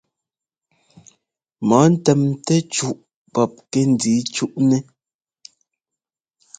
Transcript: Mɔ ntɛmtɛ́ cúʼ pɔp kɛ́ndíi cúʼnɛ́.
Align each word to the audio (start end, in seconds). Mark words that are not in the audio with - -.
Mɔ 1.67 1.79
ntɛmtɛ́ 1.91 2.59
cúʼ 2.73 2.97
pɔp 3.33 3.51
kɛ́ndíi 3.71 4.19
cúʼnɛ́. 4.33 4.81